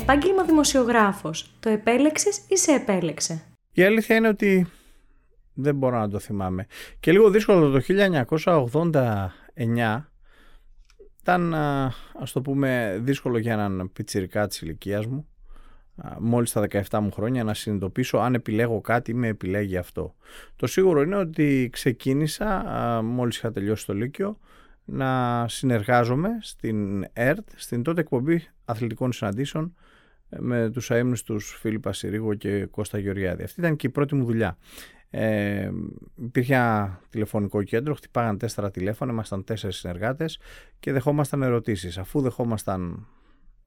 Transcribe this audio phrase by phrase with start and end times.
[0.00, 1.54] Επάγγελμα δημοσιογράφος.
[1.60, 3.42] Το επέλεξες ή σε επέλεξε;
[3.72, 4.66] Η αλήθεια είναι ότι
[5.54, 6.66] δεν μπορώ να το θυμάμαι.
[7.00, 7.80] Και λίγο δύσκολο το
[9.54, 10.10] 1989
[11.20, 11.54] ήταν
[12.20, 15.28] ας το πούμε δύσκολο για έναν πιτσιρικά της ηλικίας μου
[16.18, 20.14] μόλις τα 17 μου χρόνια να συνειδητοποιήσω αν επιλέγω κάτι ή με επιλέγει αυτό.
[20.56, 22.64] Το σίγουρο είναι ότι ξεκίνησα
[23.04, 24.38] μόλις είχα τελειώσει το Λύκειο
[24.84, 29.74] να συνεργάζομαι στην ΕΡΤ, στην τότε εκπομπή αθλητικών συναντήσεων
[30.38, 33.42] με τους αείμνους τους Φίλιππα Συρίγο και Κώστα Γεωργιάδη.
[33.42, 34.58] Αυτή ήταν και η πρώτη μου δουλειά.
[35.10, 35.70] Ε,
[36.16, 40.40] υπήρχε ένα τηλεφωνικό κέντρο, χτυπάγαν τέσσερα τηλέφωνα, ήμασταν τέσσερις συνεργάτες
[40.80, 41.98] και δεχόμασταν ερωτήσεις.
[41.98, 43.06] Αφού δεχόμασταν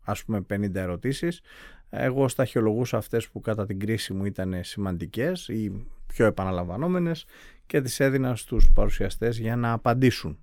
[0.04, 1.42] ας πούμε 50 ερωτήσεις,
[1.90, 7.26] εγώ σταχυολογούσα αυτές που κατά την κρίση μου ήταν σημαντικές ή πιο επαναλαμβανόμενες
[7.66, 10.38] και τις έδινα στους παρουσιαστές για να απαντήσουν.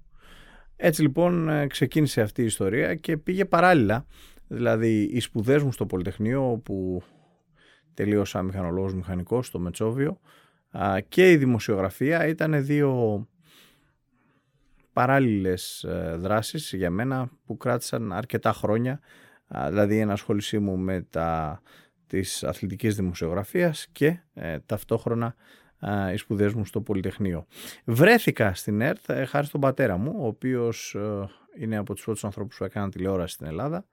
[0.77, 4.07] Έτσι λοιπόν ε, ξεκίνησε αυτή η ιστορία και πήγε παράλληλα,
[4.53, 7.03] δηλαδή οι σπουδές μου στο Πολυτεχνείο όπου
[7.95, 10.21] τελείωσα μηχανολόγος μηχανικός στο Μετσόβιο
[11.09, 13.27] και η δημοσιογραφία ήταν δύο
[14.93, 19.01] παράλληλες ε, δράσεις για μένα που κράτησαν αρκετά χρόνια
[19.69, 21.61] δηλαδή η ενασχόλησή μου με τα
[22.11, 25.35] της αθλητικής δημοσιογραφίας και ε, ταυτόχρονα
[26.13, 27.47] οι σπουδές μου στο Πολυτεχνείο.
[27.85, 31.29] Βρέθηκα στην ΕΡΤ ε, χάρη στον πατέρα μου, ο οποίος ε,
[31.59, 33.87] είναι από τους πρώτους ανθρώπους που έκαναν τηλεόραση στην Ελλάδα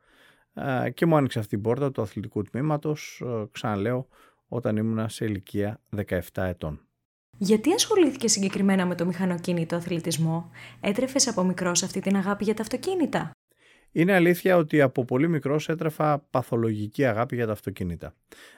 [0.93, 4.07] και μου άνοιξε αυτή την πόρτα του αθλητικού τμήματος, ξαναλέω,
[4.47, 6.81] όταν ήμουν σε ηλικία 17 ετών.
[7.37, 12.61] Γιατί ασχολήθηκε συγκεκριμένα με το μηχανοκίνητο αθλητισμό, έτρεφες από μικρός αυτή την αγάπη για τα
[12.61, 13.31] αυτοκίνητα;
[13.91, 18.13] Είναι αλήθεια ότι από πολύ μικρός έτρεφα παθολογική αγάπη για τα αυτοκίνητα.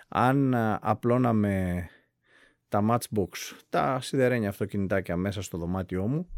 [0.07, 1.85] Αν απλώναμε
[2.69, 3.29] τα Matchbox,
[3.69, 6.29] τα σιδερένια αυτοκινητάκια μέσα στο δωμάτιό μου,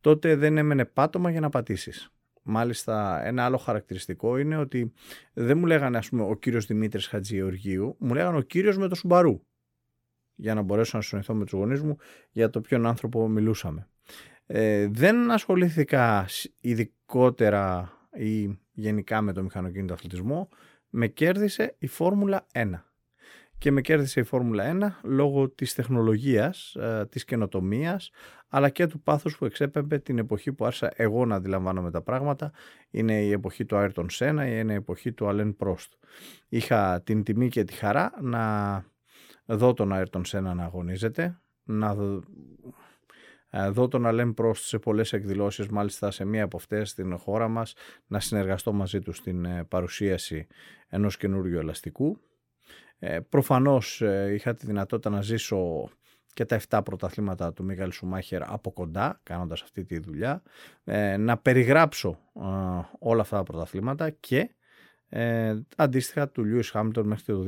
[0.00, 2.10] τότε δεν έμενε πάτωμα για να πατήσεις.
[2.48, 4.92] Μάλιστα ένα άλλο χαρακτηριστικό είναι ότι
[5.32, 8.94] δεν μου λέγανε ας πούμε ο κύριος Δημήτρης Χατζιεωργίου, μου λέγανε ο κύριος με το
[8.94, 9.40] Σουμπαρού
[10.34, 11.96] για να μπορέσω να συνοηθώ με τους γονείς μου
[12.30, 13.88] για το ποιον άνθρωπο μιλούσαμε.
[14.46, 16.26] Ε, δεν ασχολήθηκα
[16.60, 20.48] ειδικότερα ή γενικά με το μηχανοκίνητο αθλητισμό,
[20.88, 22.70] με κέρδισε η Φόρμουλα 1.
[23.58, 28.10] Και με κέρδισε η Φόρμουλα 1 λόγω της τεχνολογίας, ε, της καινοτομίας,
[28.48, 32.52] αλλά και του πάθους που εξέπεμπε την εποχή που άρχισα εγώ να αντιλαμβάνομαι τα πράγματα.
[32.90, 35.88] Είναι η εποχή του Ayrton Senna, είναι η εποχή του Alain Prost.
[36.48, 38.84] Είχα την τιμή και τη χαρά να
[39.46, 41.94] δω τον Ayrton Senna να αγωνίζεται, να
[43.70, 47.74] δω τον Αλέμ Πρόστ σε πολλές εκδηλώσεις, μάλιστα σε μία από αυτές στην χώρα μας,
[48.06, 50.46] να συνεργαστώ μαζί του στην ε, παρουσίαση
[50.88, 52.20] ενός καινούριου ελαστικού.
[52.98, 55.90] Ε, προφανώς ε, είχα τη δυνατότητα να ζήσω
[56.34, 60.42] και τα 7 πρωταθλήματα του Μίγαλ Σουμάχερ από κοντά, κάνοντας αυτή τη δουλειά,
[60.84, 62.18] ε, να περιγράψω
[62.98, 64.50] όλα αυτά τα πρωταθλήματα και
[65.76, 67.44] αντίστοιχα του Λιούις Χάμιλτον μέχρι το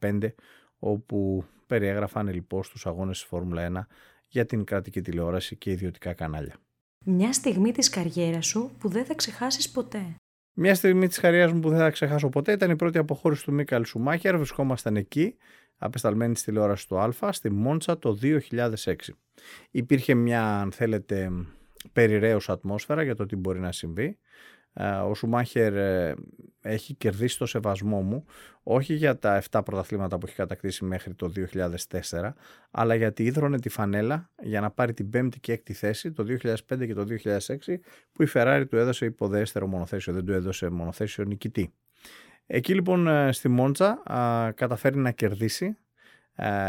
[0.00, 0.34] 2015,
[0.78, 3.86] όπου περιέγραφαν λοιπόν στους αγώνες της Φόρμουλα 1
[4.28, 6.54] για την κρατική τηλεόραση και ιδιωτικά κανάλια.
[7.04, 10.16] Μια στιγμή της καριέρας σου που δεν θα ξεχάσεις ποτέ.
[10.58, 13.52] Μια στιγμή της καριέρας μου που δεν θα ξεχάσω ποτέ ήταν η πρώτη αποχώρηση του
[13.52, 14.36] Μίκαλ Σουμάχερ.
[14.36, 15.36] Βρισκόμασταν εκεί,
[15.78, 18.94] απεσταλμένη της τηλεόραση του Α, στη Μόντσα το 2006.
[19.70, 21.30] Υπήρχε μια, αν θέλετε,
[21.92, 24.18] περιραίωση ατμόσφαιρα για το τι μπορεί να συμβεί.
[24.78, 26.14] Ε, ο Σουμάχερ ε,
[26.60, 28.24] έχει κερδίσει το σεβασμό μου
[28.62, 31.32] όχι για τα 7 πρωταθλήματα που έχει κατακτήσει μέχρι το
[32.10, 32.32] 2004
[32.70, 36.56] αλλά γιατί ίδρωνε τη φανέλα για να πάρει την 5η και 6η θέση το 2005
[36.86, 37.38] και το 2006
[38.12, 41.72] που η Ferrari του έδωσε υποδέστερο μονοθέσιο, δεν του έδωσε μονοθέσιο νικητή.
[42.46, 44.02] Εκεί λοιπόν ε, στη Μόντζα
[44.54, 45.76] καταφέρει να κερδίσει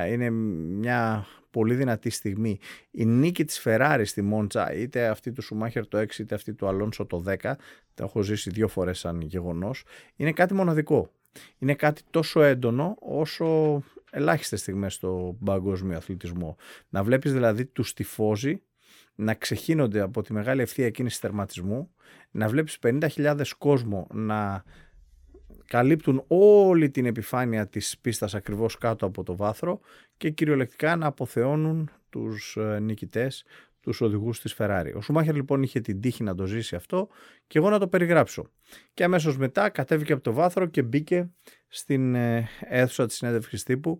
[0.09, 1.25] είναι μια
[1.57, 2.59] πολύ δυνατή στιγμή.
[2.91, 6.67] Η νίκη της Ferrari στη Μόντσα, είτε αυτή του Σουμάχερ το 6 είτε αυτή του
[6.67, 7.35] Αλόνσο το 10,
[7.93, 9.83] τα έχω ζήσει δύο φορές σαν γεγονός,
[10.15, 11.11] είναι κάτι μοναδικό.
[11.57, 13.81] Είναι κάτι τόσο έντονο όσο
[14.11, 16.57] ελάχιστες στιγμές στο παγκόσμιο αθλητισμό.
[16.89, 18.61] Να βλέπεις δηλαδή τους τυφώζοι
[19.15, 21.91] να ξεχύνονται από τη μεγάλη ευθεία κίνηση τερματισμού,
[22.31, 24.63] να βλέπεις 50.000 κόσμο να
[25.67, 29.79] καλύπτουν όλη την επιφάνεια της πίστας ακριβώς κάτω από το βάθρο
[30.17, 33.43] και κυριολεκτικά να αποθεώνουν τους ε, νικητές,
[33.79, 34.91] τους οδηγούς της Ferrari.
[34.95, 37.07] Ο Σουμάχερ λοιπόν είχε την τύχη να το ζήσει αυτό
[37.47, 38.49] και εγώ να το περιγράψω.
[38.93, 41.29] Και αμέσως μετά κατέβηκε από το βάθρο και μπήκε
[41.67, 43.99] στην ε, αίθουσα της συνέντευξης τύπου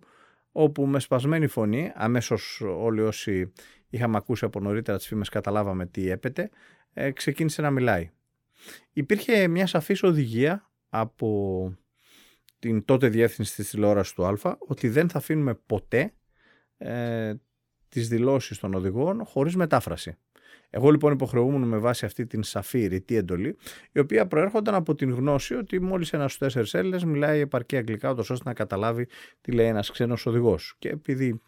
[0.52, 3.52] όπου με σπασμένη φωνή, αμέσως όλοι όσοι
[3.88, 6.50] είχαμε ακούσει από νωρίτερα τις φήμες καταλάβαμε τι έπεται,
[6.92, 8.10] ε, ξεκίνησε να μιλάει.
[8.92, 11.72] Υπήρχε μια σαφής οδηγία από
[12.58, 16.12] την τότε διεύθυνση της τηλεόρασης του Α ότι δεν θα αφήνουμε ποτέ
[16.78, 17.34] ε,
[17.88, 20.16] τις δηλώσεις των οδηγών χωρίς μετάφραση.
[20.70, 23.56] Εγώ λοιπόν υποχρεούμουν με βάση αυτή την σαφή ρητή εντολή,
[23.92, 28.10] η οποία προέρχονταν από την γνώση ότι μόλις ένας στου τέσσερις Έλληνες μιλάει επαρκή αγγλικά,
[28.10, 29.06] ώστε να καταλάβει
[29.40, 30.74] τι λέει ένας ξένος οδηγός.
[30.78, 31.40] Και επειδή ε, η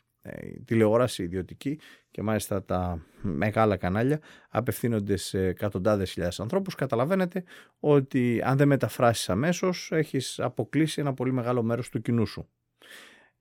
[0.64, 1.80] τηλεόραση ιδιωτική
[2.10, 7.44] και μάλιστα τα μεγάλα κανάλια απευθύνονται σε εκατοντάδες χιλιάδες ανθρώπους, καταλαβαίνετε
[7.80, 12.48] ότι αν δεν μεταφράσεις αμέσως, έχεις αποκλείσει ένα πολύ μεγάλο μέρος του κοινού σου.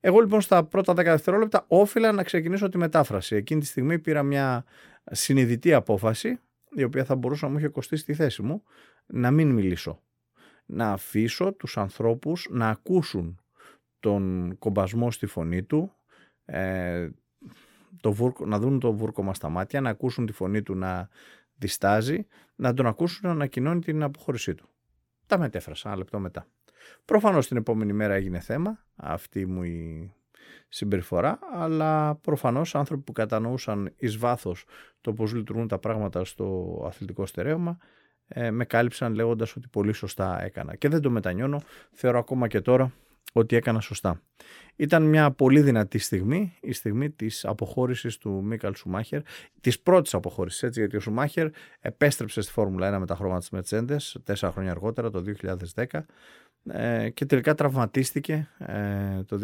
[0.00, 3.36] Εγώ λοιπόν στα πρώτα 10 δευτερόλεπτα όφιλα να ξεκινήσω τη μετάφραση.
[3.36, 4.64] Εκείνη τη στιγμή πήρα μια
[5.10, 6.38] συνειδητή απόφαση,
[6.74, 8.62] η οποία θα μπορούσε να μου είχε κοστίσει τη θέση μου,
[9.06, 10.02] να μην μιλήσω.
[10.66, 13.40] Να αφήσω τους ανθρώπους να ακούσουν
[14.00, 15.94] τον κομπασμό στη φωνή του,
[16.50, 17.10] ε,
[18.00, 21.08] το βούρκο, να δουν το βούρκο στα μάτια, να ακούσουν τη φωνή του να
[21.56, 24.68] διστάζει, να τον ακούσουν να ανακοινώνει την αποχώρησή του.
[25.26, 26.46] Τα μετέφρασα ένα λεπτό μετά.
[27.04, 30.12] Προφανώς την επόμενη μέρα έγινε θέμα αυτή μου η
[30.68, 34.64] συμπεριφορά, αλλά προφανώς άνθρωποι που κατανοούσαν εις βάθος
[35.00, 37.78] το πώς λειτουργούν τα πράγματα στο αθλητικό στερέωμα
[38.28, 40.76] ε, με κάλυψαν λέγοντας ότι πολύ σωστά έκανα.
[40.76, 41.62] Και δεν το μετανιώνω,
[41.92, 42.92] θεωρώ ακόμα και τώρα
[43.32, 44.22] ότι έκανα σωστά.
[44.76, 49.20] Ήταν μια πολύ δυνατή στιγμή, η στιγμή της αποχώρησης του Μίκαλ Σουμάχερ,
[49.60, 51.48] της πρώτης αποχώρησης, έτσι, γιατί ο Σουμάχερ
[51.80, 56.06] επέστρεψε στη Φόρμουλα 1 με τα χρώματα της Mercedes τέσσερα χρόνια αργότερα, το 2010,
[56.64, 59.38] ε, και τελικά τραυματίστηκε ε, το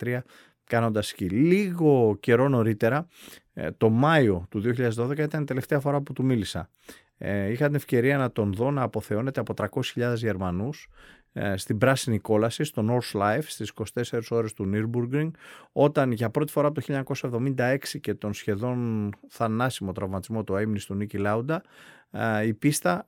[0.00, 0.18] 2013
[0.64, 1.28] κάνοντας σκι.
[1.28, 3.08] Λίγο καιρό νωρίτερα,
[3.52, 6.70] ε, το Μάιο του 2012 ήταν η τελευταία φορά που του μίλησα.
[7.18, 11.23] Ε, είχα την ευκαιρία να τον δω να αποθεώνεται από 300.000 Γερμανούς ε,
[11.54, 15.30] στην πράσινη κόλαση, στο North Life, στις 24 ώρες του Nürburgring,
[15.72, 21.18] όταν για πρώτη φορά το 1976 και τον σχεδόν θανάσιμο τραυματισμό του αείμνης του Νίκη
[21.18, 21.62] Λάουντα,
[22.44, 23.06] η πίστα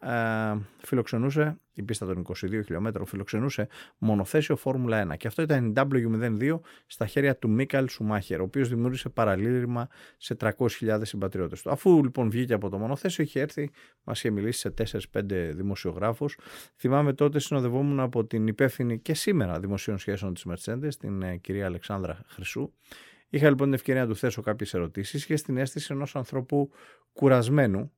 [0.78, 3.68] φιλοξενούσε, η πίστα των 22 χιλιόμετρων φιλοξενούσε
[3.98, 8.68] μονοθέσιο Φόρμουλα 1 και αυτό ήταν η W02 στα χέρια του Μίκαλ Σουμάχερ, ο οποίος
[8.68, 11.70] δημιούργησε παραλήρημα σε 300.000 συμπατριώτες του.
[11.70, 13.70] Αφού λοιπόν βγήκε από το μονοθέσιο, είχε έρθει,
[14.04, 15.22] μας είχε μιλήσει σε 4-5
[15.54, 16.38] δημοσιογράφους.
[16.76, 21.66] Θυμάμαι τότε συνοδευόμουν από την υπεύθυνη και σήμερα δημοσίων σχέσεων της Mercedes, την ε, κυρία
[21.66, 22.72] Αλεξάνδρα Χρυσού.
[23.28, 26.70] Είχα λοιπόν την ευκαιρία να του θέσω κάποιες ερωτήσεις και στην αίσθηση ενός ανθρώπου
[27.12, 27.90] κουρασμένου ε,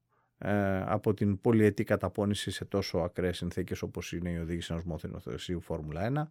[0.85, 5.21] από την πολυετή καταπώνηση σε τόσο ακραίες συνθήκες όπως είναι η οδήγηση ενός μόθυνου
[5.61, 6.31] Φόρμουλα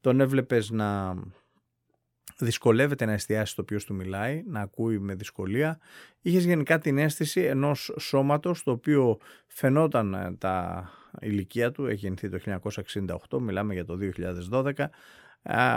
[0.00, 1.16] Τον έβλεπες να
[2.38, 5.78] δυσκολεύεται να εστιάσει στο ποιος του μιλάει, να ακούει με δυσκολία.
[6.20, 10.88] Είχες γενικά την αίσθηση ενός σώματος το οποίο φαινόταν ε, τα
[11.20, 12.60] ηλικία του, έχει γεννηθεί το
[13.30, 13.98] 1968, μιλάμε για το
[14.50, 14.72] 2012,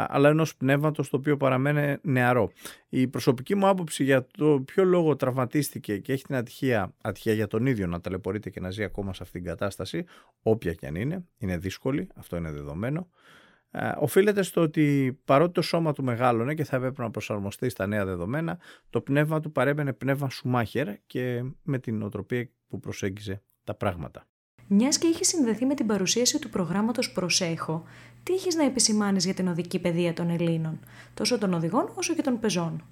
[0.08, 2.52] αλλά ενός πνεύματος το οποίο παραμένει νεαρό.
[2.90, 7.48] Η προσωπική μου άποψη για το ποιο λόγο τραυματίστηκε και έχει την ατυχία, ατυχία για
[7.48, 10.06] τον ίδιο να ταλαιπωρείται και να ζει ακόμα σε αυτήν την κατάσταση,
[10.42, 13.10] όποια και αν είναι, είναι δύσκολη, αυτό είναι δεδομένο,
[14.00, 18.06] οφείλεται στο ότι παρότι το σώμα του μεγάλωνε και θα έπρεπε να προσαρμοστεί στα νέα
[18.06, 18.60] δεδομένα,
[18.90, 24.28] το πνεύμα του παρέμενε πνεύμα Σουμάχερ και με την οτροπία που προσέγγιζε τα πράγματα.
[24.68, 27.84] Μιας και είχε συνδεθεί με την παρουσίαση του προγράμματος Προσέχω,
[28.24, 30.80] τι έχει να επισημάνεις για την οδική παιδεία των Ελλήνων,
[31.14, 32.84] τόσο των οδηγών όσο και των πεζών;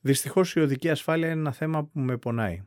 [0.00, 2.62] Δυστυχώς η οδική ασφάλεια είναι ένα θέμα που με πονάει.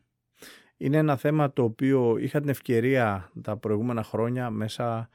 [0.77, 5.09] Είναι ένα θέμα το οποίο είχα την ευκαιρία τα προηγούμενα χρόνια μέσα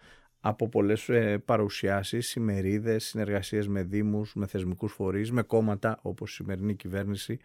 [0.47, 6.35] από πολλές ε, παρουσιάσεις, ημερίδες, συνεργασίες με δήμους, με θεσμικούς φορείς, με κόμματα όπως η
[6.35, 7.39] σημερινή κυβέρνηση,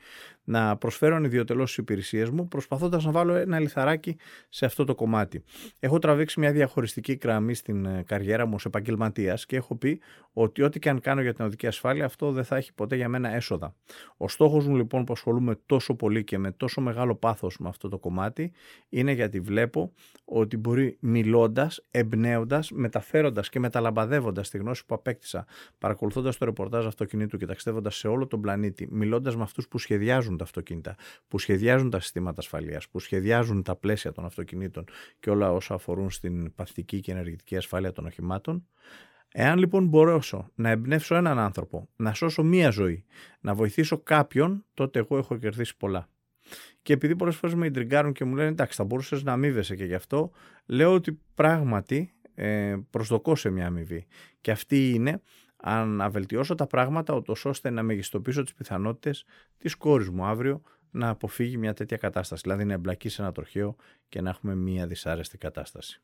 [0.44, 4.18] να προσφέρω ιδιωτελώς τις υπηρεσίες μου, προσπαθώντας να βάλω ένα λιθαράκι
[4.50, 5.44] σε αυτό το κομμάτι.
[5.80, 10.00] Έχω τραβήξει μια διαχωριστική γραμμή στην ε, καριέρα μου ως επαγγελματίας και έχω πει
[10.34, 13.10] ότι ό,τι και αν κάνω για την οδική ασφάλεια, αυτό δεν θα έχει ποτέ για
[13.10, 13.76] μένα έσοδα.
[14.18, 17.90] Ο στόχος μου λοιπόν που ασχολούμαι τόσο πολύ και με τόσο μεγάλο πάθος με αυτό
[17.90, 18.52] το κομμάτι,
[18.90, 19.94] είναι γιατί βλέπω
[20.26, 25.46] ότι μπορεί μιλώντας, εμπνέοντας, μεταφέροντας και μεταλαμπαδεύοντας τη γνώση που απέκτησα,
[25.78, 30.38] παρακολουθώντας το ρεπορτάζ αυτοκινήτου και ταξιδεύοντας σε όλο τον πλανήτη, μιλώντας με αυτούς που σχεδιάζουν
[30.38, 30.96] τα αυτοκίνητα,
[31.28, 34.86] που σχεδιάζουν τα συστήματα ασφαλείας, που σχεδιάζουν τα πλαίσια των αυτοκινήτων
[35.20, 38.68] και όλα όσα αφορούν στην παθητική και ενεργητική ασφάλεια των οχημάτων.
[39.32, 43.06] Εάν λοιπόν μπορέσω να εμπνεύσω έναν άνθρωπο, να σώσω μία ζωή,
[43.40, 46.10] να βοηθήσω κάποιον, τότε εγώ έχω κερδίσει πολλά.
[46.82, 49.86] Και επειδή πολλές φορές με ιντριγκάρουν και μου λένε εντάξει, θα μπορούσες να αμείβεσαι και
[49.86, 50.32] γι' αυτό,
[50.66, 54.06] λέω ότι πράγματι ε, προσδοκώ σε μια αμοιβή.
[54.42, 55.22] Και αυτή είναι
[55.58, 59.26] αν να βελτιώσω τα πράγματα ώστε να μεγιστοποιήσω τις πιθανότητες
[59.58, 63.76] της κόρης μου αύριο να αποφύγει μια τέτοια κατάσταση, δηλαδή να εμπλακεί σε ένα τροχαίο
[64.10, 66.02] και να έχουμε μια δυσάρεστη κατάσταση.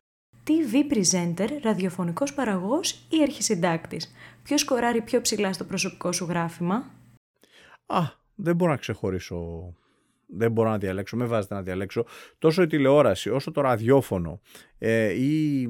[0.48, 4.13] TV presenter, ραδιοφωνικός παραγωγός ή αρχισυντάκτης.
[4.44, 6.92] Ποιος σκοράρει πιο ψηλά στο προσωπικό σου γράφημα;
[7.86, 8.01] Α,
[8.36, 9.74] δεν μπορώ να ξεχωρίσω
[10.27, 12.05] δεν μπορώ να διαλέξω, με βάζετε να διαλέξω,
[12.38, 14.39] τόσο η τηλεόραση όσο το ραδιόφωνο
[14.77, 15.67] ε, ή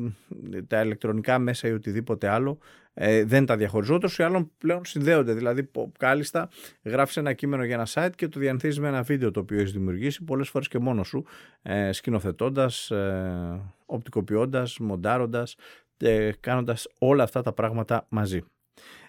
[0.68, 2.60] τα ηλεκτρονικά μέσα ή οτιδήποτε άλλο
[2.98, 3.98] ε, δεν τα διαχωρίζω.
[3.98, 5.34] Τόσο ή άλλων πλέον συνδέονται.
[5.34, 5.70] Δηλαδή,
[6.00, 6.50] κάλλιστα
[6.84, 9.72] γράφεις ένα κείμενο για ένα site και το διανθίζεις με ένα βίντεο το οποίο έχεις
[9.72, 11.26] δημιουργήσει πολλές φορές και μόνος σου,
[11.62, 15.56] ε, σκηνοθετώντας, ε, οπτικοποιώντας, μοντάροντας,
[15.98, 18.44] ε, κάνοντας όλα αυτά τα πράγματα μαζί.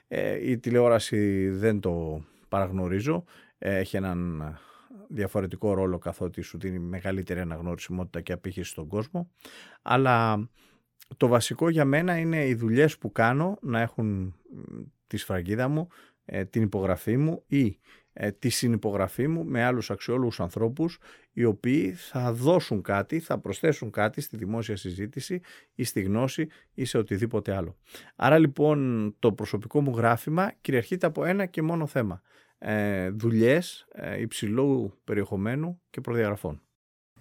[0.09, 3.25] Ε, η τηλεόραση δεν το παραγνωρίζω.
[3.59, 4.43] Ε, έχει έναν
[5.09, 9.31] διαφορετικό ρόλο καθότι σου δίνει μεγαλύτερη αναγνωρισιμότητα και απήχηση στον κόσμο.
[9.83, 10.49] Αλλά
[11.16, 14.35] το βασικό για μένα είναι οι δουλειές που κάνω να έχουν
[15.07, 15.88] τη σφραγίδα μου,
[16.25, 17.78] ε, την υπογραφή μου ή
[18.19, 20.99] ε, τη συνυπογραφή μου με άλλους αξιόλογους ανθρώπους
[21.33, 25.40] οι οποίοι θα δώσουν κάτι, θα προσθέσουν κάτι στη δημόσια συζήτηση
[25.75, 27.76] ή στη γνώση ή σε οτιδήποτε άλλο.
[28.16, 32.23] Άρα λοιπόν το προσωπικό μου γράφημα κυριαρχείται από ένα και μόνο θέμα.
[32.59, 36.63] Ε, δουλειές ε, υψηλού περιεχομένου και προδιαγραφών.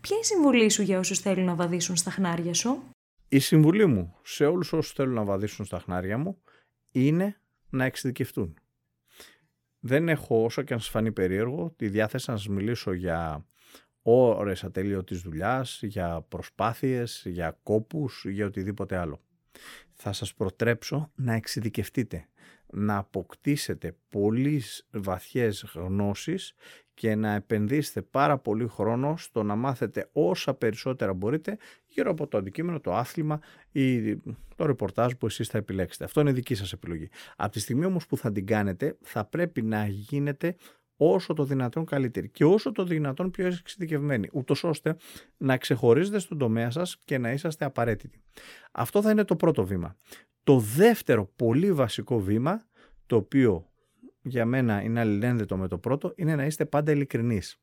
[0.02, 2.84] Ποια είναι η συμβουλή σου για όσους θέλουν να βαδίσουν στα χνάρια σου;
[3.28, 6.42] Η συμβουλή μου σε όλους όσους θέλουν να βαδίσουν στα χνάρια μου
[6.92, 7.40] είναι
[7.70, 8.58] να εξειδικευτούν.
[9.80, 13.46] Δεν έχω όσο και αν σας φανεί περίεργο τη διάθεση να σας μιλήσω για
[14.02, 19.22] ώρες ατελείωτης δουλειάς, για προσπάθειες, για κόπους, για οτιδήποτε άλλο.
[19.94, 22.28] Θα σας προτρέψω να εξειδικευτείτε,
[22.76, 26.54] να αποκτήσετε πολύ βαθιές γνώσεις
[26.94, 32.38] και να επενδύσετε πάρα πολύ χρόνο στο να μάθετε όσα περισσότερα μπορείτε γύρω από το
[32.38, 33.40] αντικείμενο, το άθλημα
[33.72, 34.16] ή
[34.56, 36.04] το ρεπορτάζ που εσείς θα επιλέξετε.
[36.04, 37.10] Αυτό είναι δική σας επιλογή.
[37.36, 40.56] Από τη στιγμή όμως που θα την κάνετε θα πρέπει να γίνετε
[40.96, 44.96] όσο το δυνατόν καλύτερη και όσο το δυνατόν πιο εξειδικευμένοι, ούτως ώστε
[45.38, 48.22] να ξεχωρίζετε στον τομέα σας και να είσαστε απαραίτητοι.
[48.72, 49.98] Αυτό θα είναι το πρώτο βήμα.
[50.46, 52.66] Το δεύτερο πολύ βασικό βήμα,
[53.06, 53.70] το οποίο
[54.22, 57.60] για μένα είναι αλληλένδετο με το πρώτο, είναι να είστε πάντα ειλικρινείς.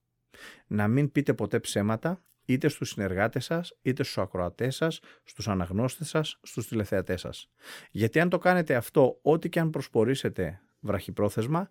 [0.66, 6.08] Να μην πείτε ποτέ ψέματα, είτε στους συνεργάτες σας, είτε στους ακροατές σας, στους αναγνώστες
[6.08, 7.50] σας, στους τηλεθεατές σας.
[7.90, 11.70] Γιατί αν το κάνετε αυτό, ό,τι και αν προσπορήσετε βραχυπρόθεσμα,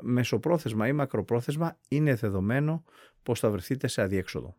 [0.00, 2.84] μεσοπρόθεσμα ή μακροπρόθεσμα, είναι δεδομένο
[3.22, 4.56] πως θα βρεθείτε σε αδιέξοδο.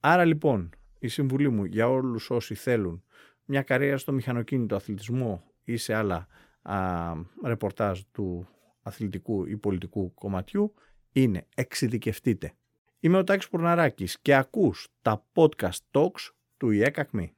[0.00, 3.04] Άρα λοιπόν, η συμβουλή μου για όλους όσοι θέλουν
[3.50, 6.26] μια καριέρα στο μηχανοκίνητο αθλητισμό ή σε άλλα
[6.62, 7.12] α,
[7.44, 8.48] ρεπορτάζ του
[8.82, 10.74] αθλητικού ή πολιτικού κομματιού
[11.12, 12.52] είναι εξειδικευτείτε.
[13.00, 17.34] Είμαι ο Τάκης Πουρναράκης και ακούς τα podcast talks του ΙΕΚΑΚΜΗ.